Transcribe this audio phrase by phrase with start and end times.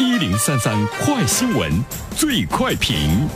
[0.00, 1.84] 一零三三快新闻，
[2.16, 3.28] 最快评。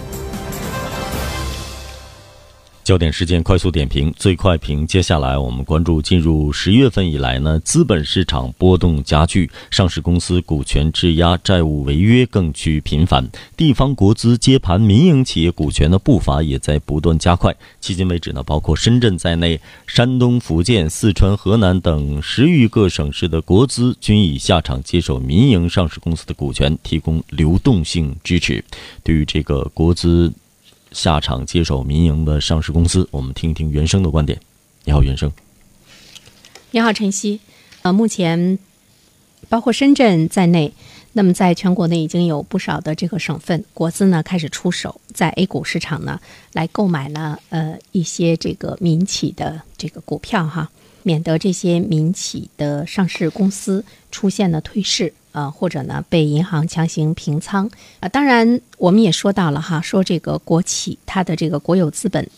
[2.92, 4.86] 焦点事件快速点评，最快评。
[4.86, 13.26] 接下来我们关注，进入十月份以来呢，资本市场波动加剧，上市公司股权质押、债务违约更趋频繁，
[13.56, 17.50] 地方国资接盘民营企业股权的步伐也在不断加快。
[17.80, 28.62] 迄今为止呢，包括深圳在内，山东、福建、四川、河南等十余个省市的国资均已下场接手民营上市公司的股权，提供流动性支持。
[29.02, 30.30] 对于这个国资。
[30.92, 34.38] 下场接手民营的上市公司，我们听一听袁生的观点。
[34.84, 35.30] 你好，袁生。
[36.70, 37.40] 你好，晨曦。
[37.82, 38.58] 呃，目前
[39.48, 40.72] 包括深圳在内，
[41.12, 46.20] 那么在全国呢，已经有不少的这个省份国资呢开始出手，在 A 股市场呢
[46.52, 50.70] 来购买了呃一些这个民企的这个股票哈，
[51.02, 55.12] 免得这些民企的上市公司出现了退市。
[55.32, 57.70] 呃，或者呢被银行强行平仓
[58.00, 58.08] 啊。
[58.08, 62.28] 当然，我们也说到了哈，说这个国企它的这个国有资本，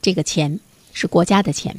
[0.00, 0.58] 这个钱
[0.92, 1.76] 是国家的钱，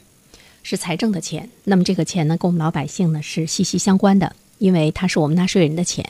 [0.63, 1.49] 是财政的钱。
[1.63, 6.07] 那么这个钱呢，跟我们老百姓呢是息息相关的，因为它是我们纳税人的钱。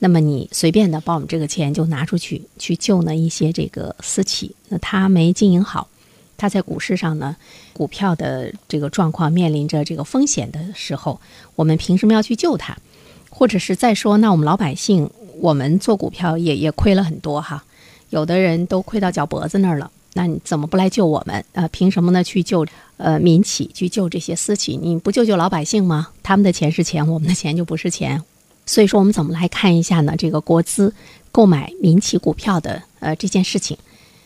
[0.00, 5.88] 那么你随便的把我们这个钱就拿出去去救呢一些这个私企，那他没经营好，
[6.36, 7.36] 他在股市上呢
[7.72, 11.20] 股票的这个状况面临着这个风险的时候，
[11.54, 12.76] 我们凭什么要去救他？
[13.36, 17.64] 或者是再说，那我们老百姓，我们做股票也也亏了很多哈，
[18.10, 21.44] 有的人都亏到脚脖子那儿了，那你怎么不来救我们？
[21.52, 22.22] 呃，凭什么呢？
[22.22, 22.64] 去救
[22.96, 24.78] 呃民企，去救这些私企？
[24.80, 26.10] 你不救救老百姓吗？
[26.22, 28.22] 他们的钱是钱，我们的钱就不是钱。
[28.66, 30.14] 所以说，我们怎么来看一下呢？
[30.16, 30.94] 这个国资
[31.32, 33.76] 购买民企股票的呃这件事情，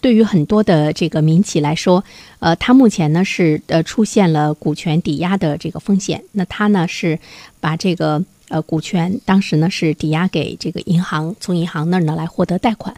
[0.02, 2.04] 对于很多的这个民企来说，
[2.40, 7.18] 呃，它目前呢是呃出现了股权抵押的这个风险，那它呢是
[7.58, 8.22] 把这个。
[8.48, 12.94] 呃，股权当时呢是抵押给这个银行，从银行那儿呢来获得贷款，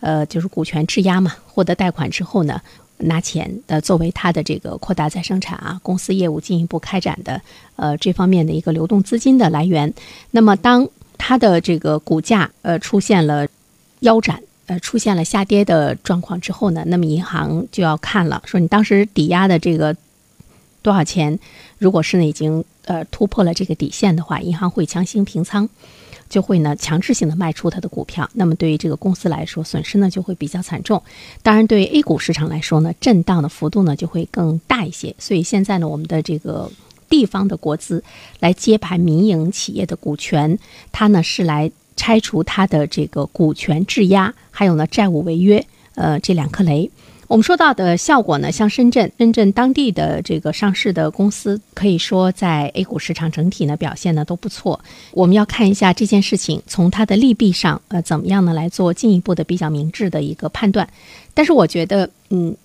[0.00, 1.34] 呃，就是股权质押嘛。
[1.46, 2.60] 获得贷款之后呢，
[2.98, 7.40] 拿钱呃作为他的这个扩大再生产啊，公司业务进一步开展的
[7.76, 9.92] 呃这方面的一个流动资金的来源。
[10.30, 13.46] 那么当它的这个股价呃出现了
[14.00, 19.96] 腰斩，呃出现了下跌的状况之后呢，那么银行就要看了，说你当时抵押的这个
[20.86, 21.38] 多少钱，
[21.78, 22.64] 如果是呢已经。
[22.88, 25.68] 呃，突破了这个底线的话，银行会强行平仓，
[26.28, 28.30] 就会呢强制性的卖出它的股票。
[28.34, 31.02] 那么对于这个公司来说，损失呢就会比较惨重。
[31.42, 35.12] 当然，对于 A 股市场来说呢，震荡的幅度呢就会更大一些。
[35.18, 36.70] 所以现在呢，我们的这个
[37.08, 38.04] 地方的国资
[38.38, 40.56] 来接盘民营企业的股权，
[40.92, 45.66] 它呢是来拆除它的这个股权质押，还有呢债务违约，
[45.96, 46.88] 呃这两颗雷。
[47.28, 54.80] 我们说到的效果呢，像深圳，深圳当地的这个上市的公司，可以说在 A 股市场整体呢表现呢都不错。
[55.10, 60.88] 我们要看一下这件事情从它的利弊上，呃，怎么样呢来做进一步的比较明智的一个判断。
[61.34, 62.56] 但是我觉得，嗯，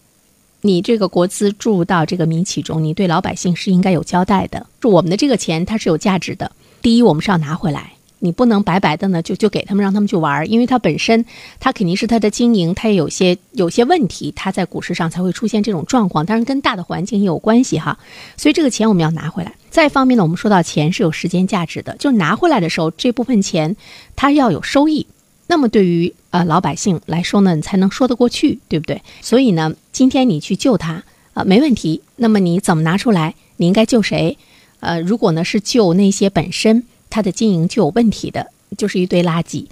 [0.61, 4.67] 你这个国资注入到这个民企中，你对老百姓是应该有交代的。
[4.79, 6.51] 就我们的这个钱，它是有价值的。
[6.83, 7.93] 第一，我们是要拿回来。
[8.24, 11.26] 你不能白白的呢，就就给他们让他们去玩儿，因为它本身，
[11.59, 16.24] 它肯定是它的经营，它也有些有些问题，它在股市上才会出现这种状况。
[16.24, 17.98] 当然跟大的环境也有关系哈，
[18.38, 19.56] 所以这个钱我们要拿回来。
[19.72, 23.76] 再一方面呢，我们说到钱是有时间价值的，就拿回来的时候，这部分钱
[24.16, 25.08] 它要有收益，
[25.48, 29.02] 那么对于呃老百姓来说呢，你才能说得过去，对不对？
[29.22, 31.03] 所以呢，今天你去救他
[31.34, 32.02] 啊，没问题。
[32.18, 33.34] 那么你怎么拿出来？
[33.58, 34.38] 你应该救谁？
[34.80, 36.84] 呃，如果呢是救那些本身。
[37.11, 39.67] 它的经营就有问题的，就是一堆垃圾，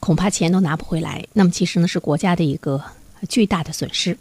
[0.00, 1.26] 恐怕钱都拿不回来。
[1.34, 2.82] 那么其实呢是国家的一个
[3.28, 4.16] 巨大的损失。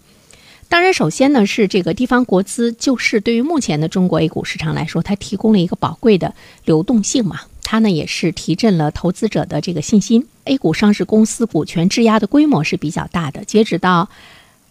[0.67, 6.33] 当然，首先呢是这个地方国资救市，对于目前的中国 A 股市场来说，它提供了一个宝贵的
[6.65, 7.41] 流动性嘛。
[7.63, 10.27] 它呢也是提振了投资者的这个信心。
[10.45, 14.09] A 股上市公司股权质押的规模是比较大的，截止到。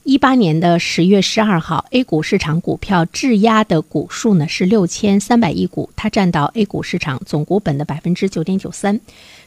[0.04, 9.00] 一八年的十月十二号，A 股市场股票质押的股数呢是六千三百亿股，它占到 A 股市场总股本的百分之九点九三，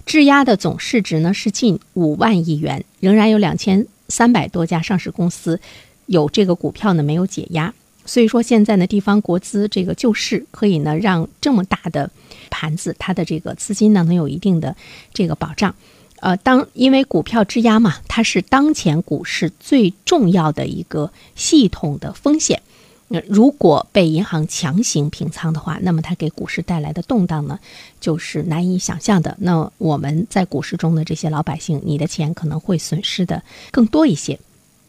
[0.05, 5.59] 质押的总市值呢是近五万亿元，仍然有两千三百多家上市公司
[6.05, 7.73] 有这个股票呢没有解压，
[8.05, 12.09] 所以说现在呢地方国资这个救市可以呢让这么大的
[12.49, 14.73] 盘子它的这个资金呢能有一定的
[15.13, 15.75] 这个保障。
[16.25, 22.63] 呃，当因为股票质押嘛，它是当前股市最重要的一个系统的风险。
[23.09, 27.59] 那如果被银行强行平仓的话，那么它给股市带来的动荡呢，
[28.01, 29.37] 就是难以想象的。
[29.39, 34.39] 那我们在股市中的这些老百姓，你的钱可能会损失的更多一些。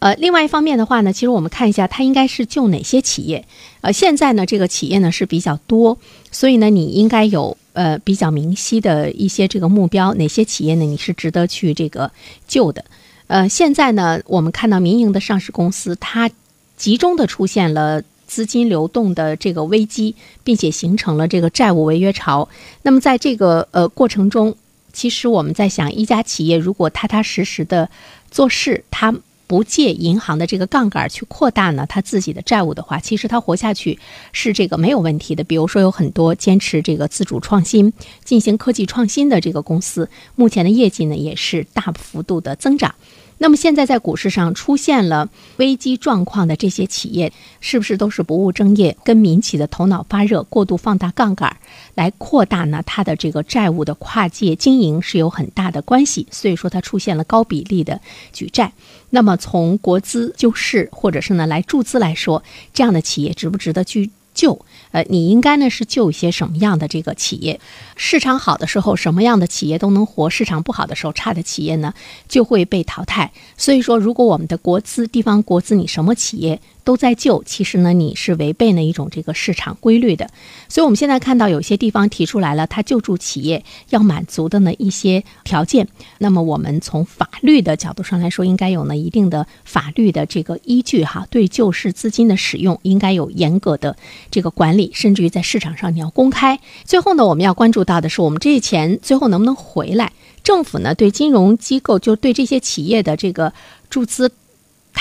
[0.07, 3.45] 呃，另外一方面的话呢，其实我们看一下，它应该是救哪些企业？
[3.81, 5.99] 呃，现在呢，这个企业呢是比较多，
[6.31, 12.09] 所以呢，你应该有呃比较明晰的一些这个目标，哪些企业呢你是值得去这个
[12.47, 12.85] 救的？
[13.27, 16.31] 呃，现在呢，我们看到民营的上市公司，它
[16.77, 20.15] 集中的出现了资金流动的这个危机，
[20.45, 22.49] 并且形成了这个债务违约潮。
[22.83, 24.55] 那么在这个呃过程中，
[24.93, 27.91] 其实我们在想，一家企业如果踏踏实实的
[28.31, 29.13] 做事，它
[29.47, 33.99] 不借银行的这个杠杆去扩大呢，他自己的债务的话，其实他活下去
[34.33, 35.45] 是这个没有问题的。
[35.45, 37.93] 比如说，有很多坚持这个自主创新、
[38.25, 42.95] 进行科技创新的这个公司，目前的业绩呢也是大幅度的增长。
[43.39, 45.29] 那么现在在股市上出现了
[45.59, 51.57] 危机状况的这些企业，是不是都是不务正业，跟民企的头脑发热、过度放大杠杆
[51.95, 52.83] 来扩大呢？
[52.87, 58.01] 它的这个债务的跨界经营是有很大的关系，所以说它出现了高比例的
[58.33, 58.73] 举债。
[59.11, 62.43] 那么从国资救市，或者是呢来注资来说，
[62.73, 64.65] 这样的企业值不值得去救？
[64.93, 67.59] 呃，你应该呢是救一些什么样的这个企业？
[67.97, 71.93] 市场好的时候，什么样的企业都能活；市场不好的时候，差的企业呢
[72.29, 73.33] 就会被淘汰。
[73.57, 80.31] 所以说，如果我们的国资、地方国资，你什么企业都在救，其实呢你是违背了一种这个市场规律的。
[80.69, 85.89] 所以我们现在看到有些地方提出来了，它救助企业要满足的呢一些条件。
[86.19, 93.97] 那么我们从法律的角度上来说，应该有呢一定的法律的这个依据哈，对救市资金的使用应该有严格的
[94.31, 96.61] 这个管理，甚至于在市场上你要公开。
[96.85, 97.87] 最后呢，我们要关注。
[97.87, 100.13] 到的是我们这些钱最后能不能回来？
[100.43, 103.53] 政府呢对金融机构就对这些企业的这个
[103.89, 104.33] 注资，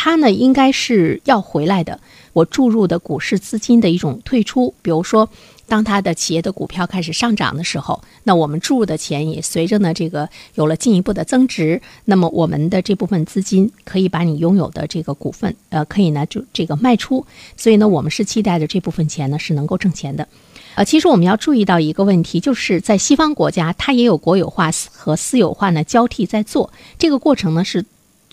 [0.05, 1.99] 它呢应该是要回来的。
[2.33, 5.27] 我注入的股市资金的一种退出，比如说
[5.67, 17.25] 当它的企业的股票开始上涨的时候，那我们注入的钱也随着呢这个有了进一步的增值，那么我们的这部分资金可以把你拥有的这个股份，呃，可以呢就这个卖出。
[17.57, 20.27] 所以呢，我们是期待着这部分钱呢是能够挣钱的。
[20.75, 27.83] 呃，其实我们要注意到一个问题，就是在西方国家，它也有国有化和私有化呢交替在做，这个过程呢是。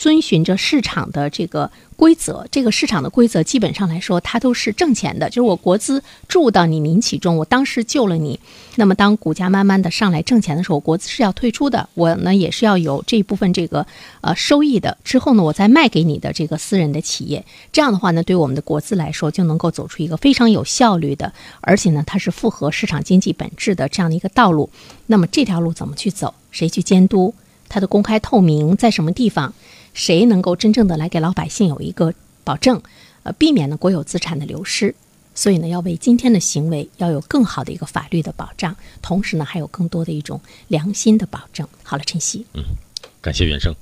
[0.03, 5.31] 遵循着市场的这个规则，这个市场的规则基本上来说，它都是挣钱的。
[5.31, 8.41] 就是我国资注到你民企中，我当时救了你，
[8.75, 13.87] 那么当股价慢慢的上来挣钱的时候，国资是要退出的，我呢也是要有这一部分这个
[14.23, 14.99] 呃收益的。
[15.05, 24.69] 之后呢，我再卖给你的这个私人的企业，这样的话呢，对我们的国资来说，就能够走出一个非常有效率的，而且呢，它是符合市场经济本质的这样的一个道路。
[25.07, 26.35] 那么这条路怎么去走？
[26.51, 27.33] 谁去监督？
[27.69, 29.55] 它的公开透明在什么地方？
[29.95, 32.13] 谁能够真正的来给老百姓有一个
[32.45, 32.83] 保证，
[33.23, 34.95] 呃，避免呢国有资产的流失？
[35.35, 41.67] 所以呢，要为今天的行为要有更好的一个法律的保障，同时呢，还有更多的一种良心的保证。
[41.83, 42.63] 好了，晨曦，嗯，
[43.21, 43.75] 感谢袁生。